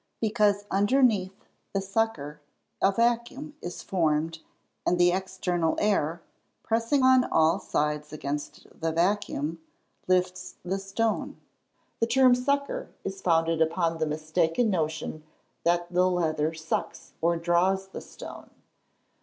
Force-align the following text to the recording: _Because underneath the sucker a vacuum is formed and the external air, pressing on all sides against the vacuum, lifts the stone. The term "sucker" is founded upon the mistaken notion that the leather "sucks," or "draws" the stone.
_Because 0.19 0.65
underneath 0.71 1.45
the 1.73 1.79
sucker 1.79 2.41
a 2.81 2.91
vacuum 2.91 3.53
is 3.61 3.83
formed 3.83 4.39
and 4.83 4.97
the 4.97 5.11
external 5.11 5.75
air, 5.77 6.23
pressing 6.63 7.03
on 7.03 7.25
all 7.25 7.59
sides 7.59 8.11
against 8.11 8.65
the 8.79 8.91
vacuum, 8.91 9.59
lifts 10.07 10.55
the 10.65 10.79
stone. 10.79 11.39
The 11.99 12.07
term 12.07 12.33
"sucker" 12.33 12.89
is 13.03 13.21
founded 13.21 13.61
upon 13.61 13.99
the 13.99 14.07
mistaken 14.07 14.71
notion 14.71 15.23
that 15.65 15.93
the 15.93 16.09
leather 16.09 16.51
"sucks," 16.55 17.13
or 17.21 17.37
"draws" 17.37 17.89
the 17.89 18.01
stone. 18.01 18.49